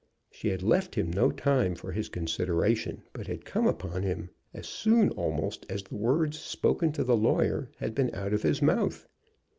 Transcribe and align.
She 0.31 0.47
had 0.47 0.63
left 0.63 0.95
him 0.95 1.11
no 1.11 1.29
time 1.29 1.75
for 1.75 1.93
consideration, 1.93 3.03
but 3.13 3.27
had 3.27 3.45
come 3.45 3.67
upon 3.67 4.01
him 4.01 4.31
as 4.51 4.65
soon 4.65 5.11
almost 5.11 5.63
as 5.69 5.83
the 5.83 5.95
words 5.95 6.39
spoken 6.39 6.91
to 6.93 7.03
the 7.03 7.15
lawyer 7.15 7.69
had 7.77 7.93
been 7.93 8.09
out 8.15 8.33
of 8.33 8.41
his 8.41 8.63
mouth. 8.63 9.07